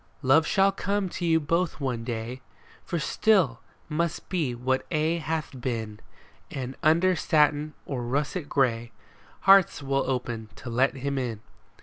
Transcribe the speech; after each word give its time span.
Love 0.23 0.47
shall 0.47 0.71
come 0.71 1.09
to 1.09 1.25
you 1.27 1.39
both 1.39 1.79
one 1.79 2.03
day. 2.03 2.41
For 2.83 2.97
still 2.97 3.59
must 3.87 4.29
be 4.29 4.55
what 4.55 4.83
aye 4.91 5.21
hath 5.23 5.61
been; 5.61 5.99
And 6.49 6.75
under 6.81 7.15
satin 7.15 7.75
or 7.85 8.01
russet 8.01 8.49
gray 8.49 8.91
Hearts 9.41 9.83
will 9.83 10.09
open 10.09 10.49
to 10.55 10.71
let 10.71 10.95
him 10.95 11.19
in. 11.19 11.41